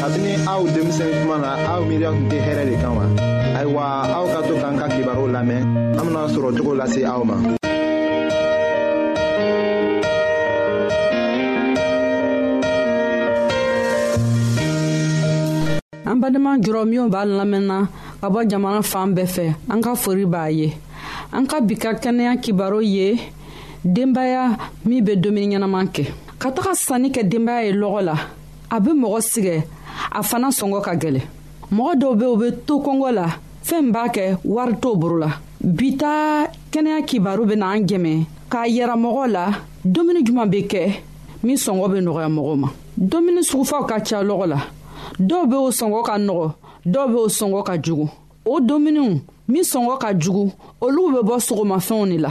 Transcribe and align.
kabini 0.00 0.32
aw 0.48 0.64
denmisɛn 0.72 1.12
kuma 1.20 1.36
na 1.44 1.50
aw 1.76 1.80
miiriya 1.88 2.08
tun 2.16 2.26
tɛ 2.32 2.38
hɛrɛ 2.46 2.62
de 2.68 2.74
kan 2.82 2.92
wa 2.96 3.04
ayiwa 3.58 3.82
aw 4.16 4.24
ka 4.32 4.38
to 4.48 4.54
k'an 4.62 4.74
ka 4.80 4.86
kibaru 4.94 5.24
lamɛn 5.34 5.62
an 6.00 6.04
bena 6.08 6.20
sɔrɔ 6.34 6.48
cogo 6.56 6.72
lase 6.80 7.00
aw 7.12 7.20
ma 7.28 7.36
an 16.08 16.16
badenma 16.20 16.52
jɔrɔ 16.64 16.82
minw 16.88 17.06
b'a 17.12 17.22
lamɛnna 17.38 17.76
ka 18.22 18.26
bɔ 18.32 18.40
jamana 18.50 18.80
fan 18.82 19.08
bɛɛ 19.12 19.26
fɛ 19.34 19.44
an 19.72 19.78
ka 19.84 19.92
fori 19.94 20.24
b'a 20.24 20.48
ye 20.50 20.68
an 21.36 21.44
ka 21.44 21.60
bi 21.60 21.76
ka 21.76 21.92
kɛnɛya 22.00 22.40
kibaru 22.40 22.80
ye 22.80 23.18
denbaya 23.84 24.56
min 24.86 25.04
be 25.04 25.12
dumuni 25.14 25.56
ɲɛnaman 25.60 25.92
kɛ 25.92 26.04
ka 26.40 26.48
taga 26.52 26.72
sanni 26.72 27.12
kɛ 27.12 27.20
denbaya 27.28 27.68
ye 27.68 27.72
lɔgɔ 27.76 28.00
la 28.08 28.16
a 28.72 28.80
be 28.80 28.96
mɔgɔ 28.96 29.20
sigɛ 29.20 29.58
a 30.16 30.20
fana 30.28 30.48
sɔngɔ 30.58 30.80
ka 30.86 30.92
gɛlɛ 31.02 31.20
mɔgɔ 31.74 31.92
dɔw 32.00 32.12
be 32.18 32.24
u 32.32 32.36
be 32.40 32.48
to 32.66 32.74
kɔngɔ 32.84 33.10
la 33.18 33.26
fɛɛn 33.66 33.86
b'a 33.94 34.02
kɛ 34.14 34.24
wari 34.54 34.74
t'o 34.82 34.90
boro 35.00 35.16
la 35.24 35.30
bi 35.76 35.88
ta 36.00 36.12
kɛnɛya 36.72 37.00
kibaru 37.08 37.44
bena 37.48 37.66
an 37.76 37.82
jɛmɛ 37.88 38.12
k'a 38.52 38.64
yɛra 38.76 38.94
mɔgɔ 39.04 39.24
la 39.32 39.44
dumuni 39.92 40.20
juman 40.26 40.46
be 40.50 40.62
kɛ 40.66 40.80
min 41.42 41.56
sɔngɔ 41.56 41.86
be 41.92 41.98
nɔgɔya 42.06 42.28
mɔgɔw 42.36 42.56
ma 42.62 42.68
dumuni 42.98 43.42
sugufaw 43.50 43.84
ka 43.88 43.96
ca 44.06 44.18
lɔgɔ 44.28 44.46
la 44.52 44.58
dɔw 45.28 45.42
be 45.50 45.56
o 45.56 45.68
sɔngɔ 45.80 46.02
ka 46.06 46.14
nɔgɔ 46.18 46.50
dɔw 46.92 47.06
be 47.08 47.14
o 47.16 47.26
sɔngɔ 47.38 47.62
ka 47.66 47.76
jugu 47.82 48.08
o 48.44 48.60
dumuniw 48.60 49.20
min 49.48 49.62
sɔngɔ 49.72 49.98
ka 50.00 50.08
jugu 50.18 50.50
olugu 50.80 51.12
be 51.12 51.26
bɔ 51.28 51.36
sogomafɛnw 51.48 52.06
de 52.10 52.18
la 52.18 52.30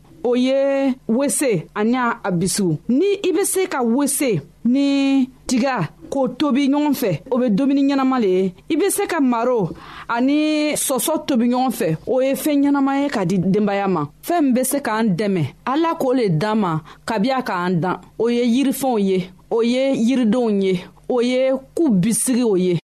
o 0.23 0.35
ye 0.35 0.93
wese 1.07 1.67
ani 1.75 1.95
a 1.97 2.31
bisiw 2.31 2.71
ni 2.89 3.09
i 3.27 3.31
bɛ 3.35 3.43
se 3.45 3.65
ka 3.67 3.81
wese 3.81 4.41
ni 4.65 5.25
tiga 5.49 5.75
k'o 6.11 6.21
tobi 6.39 6.63
ɲɔgɔn 6.71 6.93
fɛ 7.01 7.11
o 7.33 7.37
bɛ 7.39 7.47
dumuni 7.57 7.81
ɲɛnama 7.87 8.17
le 8.23 8.27
ye 8.35 8.53
i 8.69 8.75
bɛ 8.75 8.89
se 8.91 9.05
ka 9.07 9.19
maro 9.19 9.69
ani 10.07 10.39
sɔsɔ 10.85 11.25
tobi 11.27 11.45
ɲɔgɔn 11.51 11.71
fɛ 11.77 11.97
o 12.07 12.21
ye 12.21 12.33
fɛn 12.35 12.57
ɲɛnama 12.63 12.91
ye 13.01 13.09
ka 13.09 13.23
di 13.25 13.37
denbaya 13.39 13.87
ma 13.89 14.03
fɛn 14.25 14.41
min 14.43 14.53
bɛ 14.55 14.63
se 14.65 14.79
k'an 14.79 15.15
dɛmɛ 15.17 15.45
ala 15.65 15.89
k'o 15.99 16.13
le 16.15 16.29
d'an 16.29 16.55
ma 16.59 16.79
kabi 17.05 17.29
k'an 17.45 17.79
dan 17.81 17.99
o 18.19 18.27
ye 18.29 18.43
yirifɛnw 18.45 18.99
ye 19.01 19.29
o 19.49 19.61
ye 19.61 19.95
yiridenw 20.07 20.49
ye 20.63 20.81
o 21.09 21.19
ye 21.21 21.51
ku 21.75 21.89
bisigi 21.89 22.43
o 22.45 22.55
ye 22.55 22.77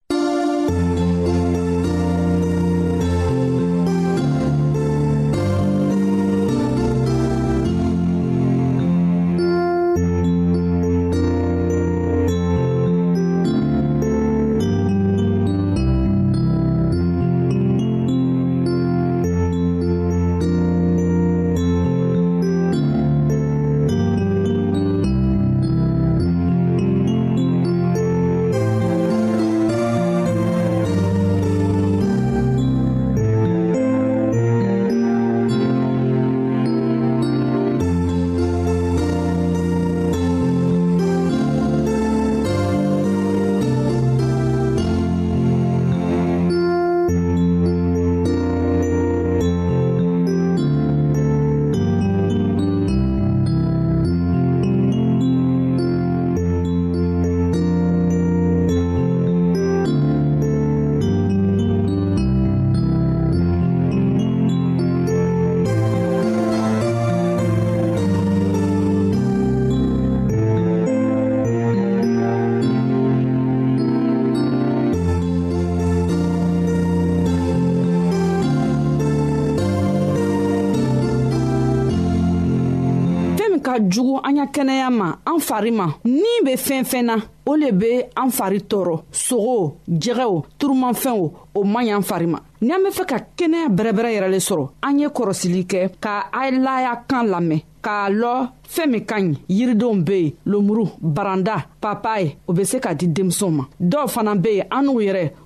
an 84.26 84.36
ya 84.36 84.44
kɛnɛya 84.46 84.90
ma 84.90 85.18
an 85.24 85.38
fari 85.38 85.70
ma 85.70 85.86
ni 86.04 86.34
be 86.44 86.56
fɛn 86.56 86.82
fɛn 86.84 87.02
na 87.04 87.16
o 87.46 87.54
le 87.56 87.70
be 87.72 88.02
an 88.16 88.30
fari 88.30 88.58
tɔɔrɔ 88.60 88.96
sogo 89.12 89.76
jɛgɛw 89.88 90.44
turumanfɛnw 90.58 91.20
o 91.54 91.62
man 91.64 91.86
y'an 91.86 92.02
fari 92.02 92.26
ma 92.26 92.38
ni 92.60 92.72
an 92.74 92.82
be 92.82 92.90
fɛ 92.90 93.04
ka 93.06 93.16
kɛnɛya 93.38 93.68
bɛrɛbɛrɛ 93.70 94.10
yɛrɛ 94.16 94.28
le 94.30 94.38
sɔrɔ 94.48 94.70
an 94.82 94.98
ye 94.98 95.06
kɔrɔsili 95.06 95.64
kɛ 95.66 95.90
ka 96.00 96.26
alaya 96.32 97.04
kan 97.08 97.24
lamɛn 97.28 97.60
k'a 97.82 98.10
lɔ 98.10 98.48
fɛɛn 98.68 98.90
min 98.90 99.04
ka 99.04 99.14
ɲi 99.20 99.36
yiridenw 99.48 100.02
be 100.04 100.18
yen 100.24 100.32
lomuru 100.46 100.88
baranda 101.00 101.64
papaye 101.80 102.36
o 102.48 102.52
be 102.52 102.64
se 102.64 102.78
ka 102.80 102.94
di 102.94 103.06
denmisɛnw 103.06 103.50
ma 103.52 103.64
dɔw 103.80 104.08
fana 104.10 104.34
be 104.34 104.56
yen 104.56 104.66
an 104.72 104.82
n'u 104.86 104.96
yɛrɛ 105.06 105.30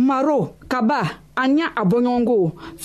maro 0.00 0.56
kaba 0.68 1.02
ani 1.36 1.62
a 1.62 1.82
bɔɲɔgɔnko 1.90 2.36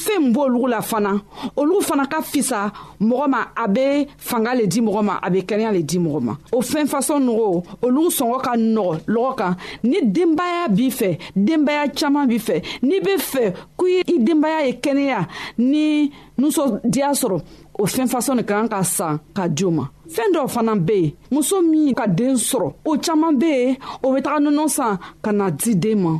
fɛɛn 0.01 0.19
min 0.21 0.33
b'olugu 0.33 0.67
la 0.73 0.79
fana 0.81 1.11
olugu 1.59 1.81
fana 1.87 2.05
ka 2.11 2.21
fisa 2.21 2.71
mɔgɔ 3.09 3.27
ma 3.29 3.39
a 3.55 3.67
be 3.67 4.07
fanga 4.17 4.53
le 4.55 4.65
di 4.67 4.81
mɔgɔ 4.81 5.01
ma 5.03 5.15
a 5.21 5.29
be 5.31 5.39
kɛnɛya 5.41 5.73
le 5.73 5.81
di 5.83 5.97
mɔgɔ 5.97 6.21
ma 6.21 6.33
o 6.53 6.61
fɛn 6.61 6.85
fasɔn 6.91 7.21
nɔgɔ 7.27 7.63
olugu 7.83 8.09
sɔngɔ 8.19 8.41
ka 8.45 8.51
nɔgɔ 8.55 8.93
lɔgɔ 9.07 9.35
kan 9.37 9.57
ni 9.83 9.97
denbaya 10.03 10.67
b'i 10.69 10.89
fɛ 10.99 11.17
denbaya 11.35 11.87
caaman 11.95 12.27
b'i 12.29 12.39
fɛ 12.39 12.61
n'i 12.83 12.99
be 13.03 13.15
fɛ 13.31 13.53
k' 13.77 14.03
i 14.07 14.17
denbaya 14.27 14.65
ye 14.67 14.73
kɛnɛya 14.83 15.27
ni 15.57 16.11
nusɔdiya 16.39 17.09
sɔrɔ 17.21 17.41
o 17.79 17.85
fɛn 17.85 18.07
fasɔn 18.07 18.35
ni 18.37 18.43
ka 18.43 18.55
kan 18.61 18.67
ka 18.69 18.81
san 18.83 19.19
ka 19.33 19.47
di 19.47 19.65
o 19.65 19.71
ma 19.71 19.87
fɛɛn 20.07 20.33
dɔw 20.33 20.47
fana 20.47 20.75
be 20.75 20.93
yen 20.99 21.11
muso 21.31 21.61
min 21.61 21.93
ka 21.93 22.05
den 22.07 22.35
sɔrɔ 22.35 22.73
o 22.85 22.97
caaman 22.97 23.37
be 23.37 23.45
yen 23.47 23.77
o 24.03 24.13
be 24.15 24.21
taga 24.21 24.39
nɔnɔ 24.39 24.67
san 24.69 24.97
ka 25.21 25.31
na 25.31 25.49
di 25.51 25.73
den 25.75 26.01
ma 26.01 26.19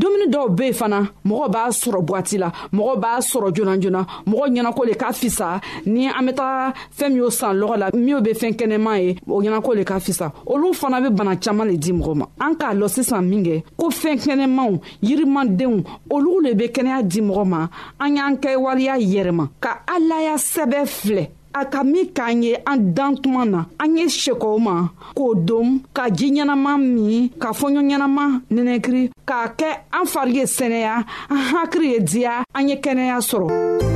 dumuni 0.00 0.26
dɔw 0.34 0.46
be 0.56 0.62
yen 0.66 0.72
fana 0.78 1.00
mɔgɔ 1.28 1.46
b'a 1.54 1.62
sɔrɔ 1.80 2.00
bwati 2.08 2.36
la 2.38 2.48
mɔgɔ 2.72 2.94
b'a 3.02 3.12
sɔrɔ 3.30 3.48
joona 3.56 3.74
joona 3.82 4.00
mɔgɔ 4.28 4.44
ɲɛnako 4.52 4.82
le 4.88 4.94
ka 4.94 5.12
fisa 5.12 5.60
ni 5.86 6.08
an 6.08 6.26
be 6.26 6.32
taga 6.34 6.74
fɛɛn 6.98 7.08
min 7.12 7.18
y'o 7.22 7.30
san 7.30 7.56
lɔgɔ 7.56 7.76
la 7.78 7.90
minw 7.94 8.20
be 8.20 8.32
fɛɛn 8.32 8.56
kɛnɛman 8.56 8.98
ye 9.02 9.16
o 9.28 9.40
ɲɛnako 9.42 9.74
le 9.76 9.84
ka 9.84 9.98
fisa 10.00 10.32
olu 10.46 10.74
fana 10.74 11.00
be 11.00 11.14
bana 11.14 11.36
caaman 11.36 11.68
le 11.68 11.76
di 11.76 11.92
mɔgɔ 11.92 12.14
ma 12.16 12.26
an 12.40 12.54
k'a 12.56 12.74
lɔn 12.74 12.88
sisan 12.90 13.22
minkɛ 13.30 13.62
ko 13.76 13.86
fɛɛn 13.90 14.16
kɛnɛmanw 14.18 14.80
yirimandenw 15.02 15.82
olu 16.10 16.40
le 16.42 16.54
be 16.54 16.68
kɛnɛya 16.68 17.02
di 17.08 17.20
mɔgɔ 17.20 17.44
ma 17.46 17.68
an 18.00 18.16
y'an 18.16 18.36
kɛwaleya 18.38 18.98
yɛrɛma 18.98 19.48
ka 19.60 19.82
alaya 19.88 20.34
sɛbɛ 20.36 20.82
filɛ 20.98 21.28
a 21.54 21.62
ka 21.70 21.84
min 21.86 22.10
k'an 22.14 22.42
ye 22.42 22.56
an 22.66 22.92
dan 22.94 23.16
tuma 23.22 23.44
na 23.46 23.62
an 23.78 23.96
ye 23.96 24.04
sekɔ 24.10 24.48
o 24.50 24.58
ma 24.58 24.74
k'o 25.16 25.28
dom 25.46 25.68
ka 25.96 26.04
ji 26.16 26.28
ɲɛnama 26.34 26.72
min 26.94 27.28
ka 27.42 27.48
fɔɲɔ 27.58 27.80
ɲɛnama 27.88 28.24
nɛnɛkiri 28.54 29.02
k'a 29.28 29.46
kɛ 29.58 29.70
an 29.98 30.06
fari 30.12 30.32
ye 30.38 30.44
sɛnɛya 30.56 30.94
an 31.32 31.40
hakiri 31.50 31.86
ye 31.92 31.98
diya 32.10 32.42
an 32.56 32.68
ye 32.68 32.76
kɛnɛya 32.84 33.16
sɔrɔ 33.28 33.92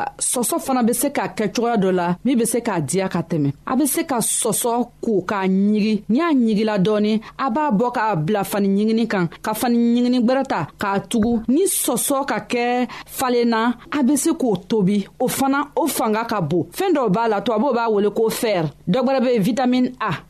wa 0.00 0.08
sɔsɔ 0.18 0.56
fana 0.64 0.82
be 0.86 0.92
se 1.00 1.08
ka 1.16 1.24
kɛ 1.36 1.44
cogoya 1.54 1.76
dɔ 1.76 1.90
la 1.92 2.16
min 2.24 2.36
be 2.38 2.44
se 2.44 2.60
k'a 2.60 2.80
diya 2.80 3.08
ka 3.08 3.20
tɛmɛ 3.22 3.50
a 3.66 3.76
be 3.76 3.86
se 3.86 4.02
ka 4.04 4.18
sɔsɔ 4.20 4.72
ko 5.04 5.12
k'a 5.28 5.40
ɲigi 5.48 5.94
ni 6.08 6.18
a 6.20 6.28
ɲigila 6.34 6.76
dɔɔni 6.84 7.12
a 7.38 7.46
b'a 7.50 7.64
bɔ 7.78 7.86
k'a 7.94 8.16
bila 8.24 8.44
fani 8.44 8.68
ɲigini 8.68 9.06
kan 9.08 9.28
ka 9.44 9.52
fani 9.54 9.76
ɲigini 9.76 10.20
gwɛrɛ 10.24 10.42
ta 10.46 10.66
k'a 10.80 11.00
tugu 11.08 11.32
ni 11.48 11.64
sɔsɔ 11.66 12.26
ka 12.28 12.38
kɛ 12.48 12.88
falenna 13.06 13.76
a 13.98 14.02
be 14.02 14.16
se 14.16 14.30
k'o 14.30 14.56
tobi 14.68 15.06
o 15.18 15.28
fana 15.28 15.68
o 15.76 15.86
fanga 15.86 16.24
ka 16.24 16.40
bon 16.40 16.64
fɛɛn 16.72 16.94
dɔw 16.96 17.08
b'a 17.10 17.28
la 17.28 17.40
tubabuw 17.40 17.72
b'a 17.76 17.90
wele 17.92 18.10
ko 18.10 18.28
fɛr 18.28 18.64
dɔ 18.88 18.98
gwɛrɛ 19.04 19.20
be 19.24 19.38
vitamin 19.38 19.92
a 20.00 20.29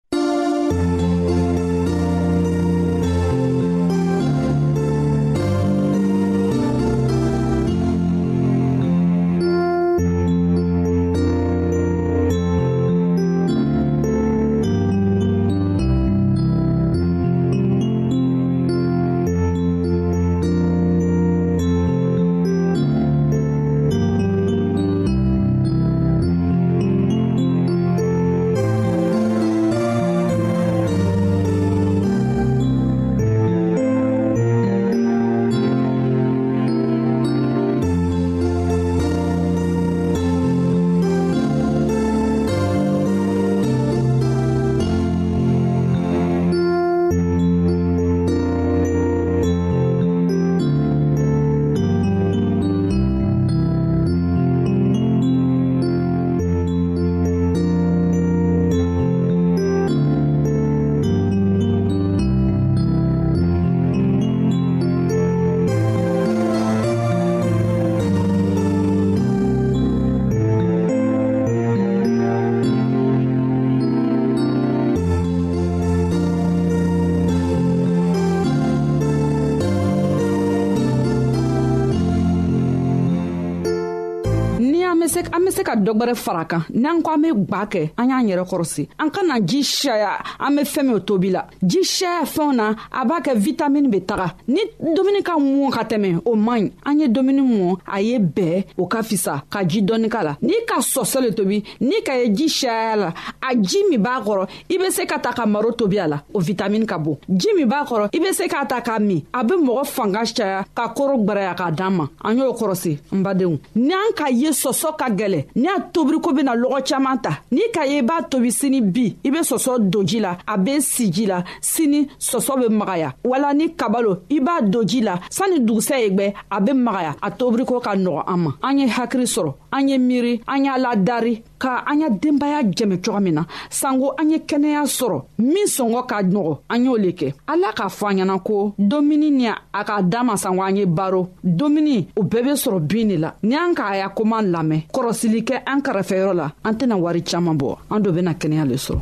ka 85.71 85.75
dɔ 85.79 85.91
gwɛrɛ 85.95 86.15
fara 86.15 86.43
kan 86.45 86.63
n'an 86.73 87.01
ko 87.01 87.11
an 87.15 87.21
be 87.21 87.27
gwa 87.33 87.63
kɛ 87.71 87.91
an 87.97 88.09
y'an 88.09 88.27
yɛrɛ 88.27 88.43
kɔrɔsi 88.51 88.83
an 88.99 89.09
kana 89.09 89.39
ji 89.39 89.63
saya 89.63 90.11
an 90.39 90.55
be 90.57 90.61
fɛɛn 90.63 90.83
minw 90.87 90.99
tobi 90.99 91.29
la 91.31 91.45
ji 91.63 91.83
saya 91.83 92.23
fɛnw 92.27 92.55
na 92.55 92.75
a 92.91 93.05
b'a 93.05 93.21
kɛ 93.23 93.35
vitamini 93.39 93.87
be 93.89 94.01
taga 94.03 94.33
ni 94.47 94.59
dumuni 94.79 95.23
ka 95.23 95.37
mɔn 95.39 95.71
ka 95.71 95.83
tɛmɛ 95.83 96.21
o 96.27 96.35
man 96.35 96.59
ɲi 96.67 96.71
an 96.85 96.99
ye 96.99 97.07
dumuni 97.07 97.41
mɔn 97.47 97.77
a 97.87 98.01
ye 98.01 98.19
bɛɛ 98.19 98.65
o 98.77 98.85
ka 98.85 98.99
fisa 99.03 99.43
ka 99.49 99.63
ji 99.65 99.81
dɔɔni 99.81 100.09
ka 100.11 100.21
la 100.23 100.35
n'i 100.41 100.65
ka 100.67 100.81
sɔsɔ 100.81 101.21
le 101.23 101.31
tobi 101.33 101.63
n'i 101.79 102.01
ka 102.03 102.13
ye 102.19 102.27
ji 102.33 102.49
saya 102.49 102.95
la 102.95 103.13
a 103.49 103.55
ji 103.55 103.77
min 103.89 103.97
b'a 104.03 104.21
kɔrɔ 104.23 104.47
i 104.69 104.77
be 104.77 104.91
se 104.91 105.05
ka 105.05 105.17
ta 105.19 105.31
ka 105.31 105.45
maro 105.45 105.71
tobi 105.71 105.99
a 106.03 106.07
la 106.07 106.21
o 106.33 106.39
vitamini 106.41 106.85
ka 106.85 106.97
bon 106.97 107.17
ji 107.31 107.47
min 107.55 107.65
b'a 107.69 107.85
kɔrɔ 107.87 108.09
i 108.13 108.19
be 108.19 108.33
se 108.33 108.43
k'a 108.47 108.65
ta 108.67 108.81
k'a 108.81 108.99
min 108.99 109.23
a 109.33 109.43
be 109.43 109.53
mɔgɔ 109.55 109.85
fanga 109.87 110.23
caya 110.25 110.65
ka 110.75 110.89
koro 110.89 111.17
gwɛrɛya 111.17 111.55
k'a 111.57 111.71
d'an 111.73 111.91
ma 111.95 112.07
an 112.25 112.37
y'o 112.37 112.51
kɔrɔsi 112.51 112.99
n 113.13 113.21
badenw 113.23 113.57
n'an 113.75 114.11
ka 114.15 114.27
ye 114.29 114.49
sɔsɔ 114.51 114.97
ka 114.97 115.05
gwɛlɛ 115.09 115.45
n'i 115.61 115.67
y'a 115.67 115.79
tobiriko 115.93 116.31
bena 116.33 116.55
lɔgɔ 116.55 116.79
caaman 116.89 117.17
ta 117.21 117.37
n'i 117.51 117.61
ka 117.71 117.83
ye 117.85 117.99
i 117.99 118.01
b'a 118.01 118.21
tobi 118.29 118.49
sini 118.51 118.81
bi 118.81 119.05
i 119.23 119.29
be 119.29 119.37
sɔsɔ 119.39 119.77
don 119.91 120.03
ji 120.07 120.19
la 120.19 120.35
a 120.47 120.57
be 120.57 120.79
si 120.81 121.09
ji 121.11 121.25
la 121.27 121.43
sini 121.61 122.07
sɔsɔ 122.19 122.57
be 122.61 122.73
magaya 122.75 123.13
wala 123.23 123.53
ni 123.53 123.69
kabalo 123.75 124.23
i 124.29 124.39
b'a 124.39 124.61
don 124.61 124.83
ji 124.87 125.01
la 125.01 125.19
sanni 125.29 125.59
dugusɛ 125.59 125.99
ye 126.01 126.09
gwɛ 126.09 126.33
a 126.49 126.59
be 126.61 126.71
magaya 126.73 127.15
a 127.21 127.31
tobiriko 127.31 127.79
ka 127.83 127.93
nɔgɔ 127.95 128.23
an 128.27 128.37
ma 128.39 128.51
an 128.63 128.79
ye 128.79 128.87
hakiri 128.87 129.25
sɔrɔ 129.35 129.53
an 129.71 129.87
ye 129.87 129.97
miiri 129.97 130.41
an 130.47 130.65
y'a 130.65 130.77
ladari 130.79 131.43
ka 131.61 131.83
an 131.87 131.99
ya 132.01 132.09
denbaya 132.09 132.63
jɛmɛ 132.65 132.97
coga 133.05 133.19
min 133.21 133.33
na 133.37 133.43
sanko 133.69 134.13
an 134.19 134.31
ye 134.31 134.37
kɛnɛya 134.49 134.81
sɔrɔ 134.97 135.17
min 135.39 135.67
sɔngɔ 135.77 136.01
ka 136.09 136.17
nɔgɔ 136.33 136.53
an 136.73 136.85
y'o 136.85 136.93
le 137.03 137.11
kɛ 137.19 137.27
ala 137.53 137.69
k'a 137.77 137.87
fɔ 137.97 138.05
an 138.09 138.17
ɲɛna 138.17 138.35
ko 138.47 138.73
domuni 138.79 139.29
ni 139.29 139.45
a 139.47 139.81
k'a 139.87 140.01
da 140.09 140.23
ma 140.23 140.35
sanko 140.35 140.61
an 140.63 140.75
ye 140.77 140.85
baro 140.87 141.21
domuni 141.45 141.97
o 142.17 142.21
bɛɛ 142.23 142.43
be 142.45 142.53
sɔrɔ 142.63 142.79
bin 142.87 143.07
de 143.09 143.17
la 143.17 143.31
ni 143.43 143.55
an 143.55 143.75
k'a 143.75 143.97
ya 144.01 144.09
koman 144.09 144.51
lamɛn 144.53 144.81
kɔrɔsili 144.91 145.43
kɛ 145.43 145.61
an 145.67 145.81
kɛrɛfɛyɔrɔ 145.81 146.33
la 146.35 146.51
an 146.65 146.73
tɛna 146.75 146.95
wari 146.99 147.21
caaman 147.21 147.55
bɔ 147.59 147.77
an 147.91 147.99
do 148.01 148.11
bena 148.11 148.33
kɛnɛya 148.33 148.65
le 148.67 148.75
sɔrɔ 148.75 149.01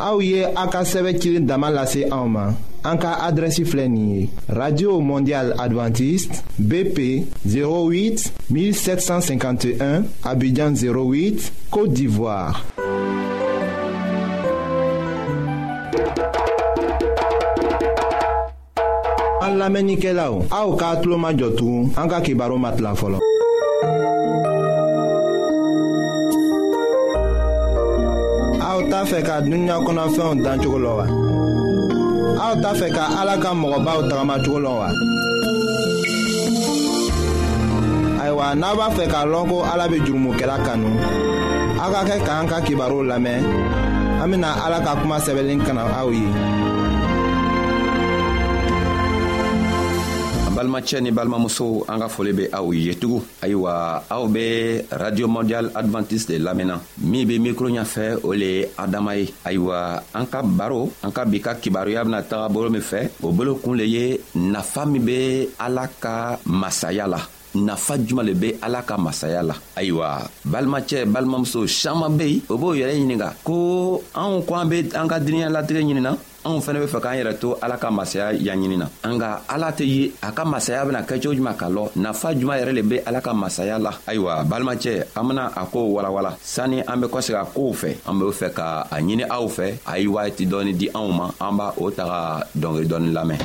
Aouye 0.00 0.46
Aka 0.56 0.78
a 0.78 0.84
Damalase 0.84 0.92
sɛbɛ 0.92 1.20
cilin 1.20 1.46
dama 1.46 1.70
lase 1.70 1.98
radio 4.48 5.00
mondial 5.00 5.52
adventiste 5.58 6.42
bp 6.58 7.26
08 7.44 8.32
1751 8.48 10.02
abidjan 10.24 10.72
08 10.74 11.52
côte 11.70 11.92
d'ivoire 11.94 12.64
an 19.42 19.54
lamɛnnikɛlaw 19.56 20.44
aw 20.52 20.76
k'a 20.76 20.96
tulo 21.02 21.16
ma 21.18 21.30
t'a 28.98 29.04
fɛ 29.12 29.20
ka 29.28 29.34
dunuya 29.44 29.76
kɔnɔfɛnw 29.86 30.42
dan 30.44 30.58
cogo 30.62 30.78
la 30.84 30.92
wa. 30.98 31.06
aw 32.46 32.52
t'a 32.62 32.70
fɛ 32.80 32.88
ka 32.96 33.04
ala 33.20 33.34
ka 33.44 33.50
mɔgɔbaw 33.60 33.98
tagamacogo 34.10 34.58
lɔn 34.64 34.76
wa. 34.80 34.88
ayiwa 38.20 38.46
n'a 38.60 38.68
b'a 38.78 38.88
fɛ 38.96 39.04
k'a 39.12 39.20
lɔn 39.32 39.44
ko 39.50 39.56
ala 39.72 39.84
bɛ 39.92 39.98
jurumokɛla 40.04 40.56
kanu 40.66 40.88
aw 41.82 41.88
ka 41.94 42.00
kɛ 42.08 42.16
k'an 42.26 42.48
ka 42.50 42.58
kibaruw 42.66 43.02
lamɛn 43.10 43.40
an 44.22 44.26
bɛna 44.32 44.48
ala 44.66 44.78
ka 44.86 44.92
kuma 45.00 45.16
sɛbɛnlen 45.24 45.60
kana 45.66 45.82
ye. 46.14 46.26
balimacɛ 50.58 50.98
ni 51.00 51.10
balimamuso 51.14 51.86
an 51.86 52.00
ka 52.02 52.08
foli 52.10 52.32
be 52.34 52.44
aw 52.58 52.66
ye 52.74 52.92
tugun 52.98 53.22
ayiwa 53.44 54.02
aw 54.10 54.26
be 54.26 54.82
radio 54.90 55.28
mondial 55.30 55.70
advantiste 55.74 56.34
de 56.34 56.38
lamɛnna 56.42 56.80
min 56.98 57.24
be 57.28 57.38
mikro 57.38 57.68
ɲafɛ 57.70 58.18
o 58.26 58.32
le 58.34 58.48
ye 58.56 58.66
adama 58.76 59.14
ye 59.14 59.30
ayiwa 59.46 60.02
an 60.18 60.26
ka 60.26 60.42
baro 60.42 60.90
an 61.04 61.12
ka 61.14 61.22
bi 61.30 61.38
ka 61.38 61.54
kibaruya 61.54 62.02
bena 62.04 62.22
taga 62.26 62.48
bolo 62.50 62.70
min 62.74 62.82
fɛ 62.82 63.08
o 63.22 63.30
bolo 63.30 63.54
kun 63.62 63.76
le 63.78 63.84
ye 63.86 64.04
nafa 64.34 64.82
min 64.90 65.04
be 65.06 65.46
ala 65.62 65.86
ka 66.00 66.38
masaya 66.44 67.06
la 67.06 67.22
nafa 67.54 67.94
juman 68.06 68.26
le 68.26 68.34
be 68.34 68.48
ala 68.60 68.82
ka 68.82 68.98
masaya 68.98 69.42
la 69.46 69.54
ayiwa 69.78 70.26
balimacɛ 70.42 71.06
balimamuso 71.06 71.68
saman 71.68 72.16
be 72.18 72.24
yen 72.34 72.42
o 72.50 72.58
b'o 72.58 72.74
yɛrɛ 72.74 72.94
ɲininga 72.98 73.28
ko 73.46 73.54
anw 74.12 74.42
ko 74.42 74.52
an 74.58 74.66
be 74.68 74.78
an 74.90 75.06
ka 75.08 75.18
diniɲa 75.22 75.54
latigɛ 75.54 75.86
ɲinina 75.86 76.18
anw 76.46 76.60
fɛnɛ 76.64 76.78
be 76.82 76.86
fɛ 76.86 76.98
k'an 77.02 77.16
yɛrɛ 77.18 77.32
to 77.40 77.58
ala 77.62 77.76
ka 77.78 77.88
masaya 77.90 78.32
yaɲini 78.32 78.76
na 78.78 78.86
nga 79.08 79.42
ala 79.48 79.68
tɛ 79.72 79.84
ye 79.86 80.12
a 80.22 80.30
ka 80.32 80.44
masaya 80.44 80.84
bena 80.84 81.02
kɛ 81.02 81.14
cogo 81.20 81.34
juman 81.34 81.56
ka 81.56 81.66
lɔ 81.68 81.82
nafa 81.96 82.28
juman 82.34 82.58
yɛrɛ 82.60 82.72
le 82.74 82.82
be 82.82 82.96
ala 83.06 83.20
ka 83.20 83.32
masaya 83.34 83.78
la 83.78 83.90
ayiwa 84.06 84.44
balimacɛ 84.46 84.92
an 85.16 85.24
bena 85.28 85.50
a 85.56 85.62
kow 85.66 85.86
walawala 85.96 86.36
sanni 86.40 86.78
an 86.86 87.00
be 87.00 87.06
kɔsegi 87.08 87.40
a 87.42 87.44
kow 87.44 87.72
fɛ 87.74 87.90
an 88.08 88.18
be 88.18 88.24
fɛ 88.30 88.52
ka 88.54 88.86
a 88.90 88.96
ɲini 89.00 89.24
aw 89.28 89.46
fɛ 89.46 89.66
a 89.86 89.98
ye 89.98 90.06
waati 90.06 90.46
dɔɔni 90.46 90.72
di 90.78 90.88
anw 90.94 91.08
ma 91.12 91.26
an 91.40 91.56
b'a 91.58 91.74
o 91.78 91.90
taga 91.90 92.46
dɔngeri 92.56 92.86
dɔɔni 92.86 93.12
lamɛn 93.12 93.38